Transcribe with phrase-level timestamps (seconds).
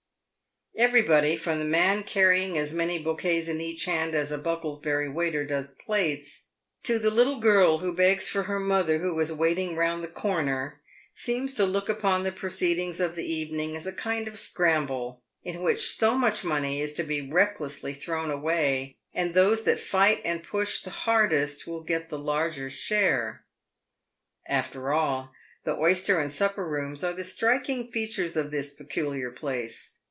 [0.77, 5.45] Everybody, from the man carrying as many bouquets in each hand as a Bucklesbury waiter
[5.45, 6.45] does plates,
[6.83, 10.81] to the little girl who begs for her mother who is waiting round the corner,
[11.13, 15.61] seems to look upon the proceedings of the evening as a kind of scramble, in
[15.61, 20.41] which so much money is to be recklessly thrown away, and those that fight and
[20.41, 23.43] push the hardest will get the larger share.
[24.47, 25.31] After all,
[25.65, 29.91] the oyster and supper rooms are the striking features of this peculiar place.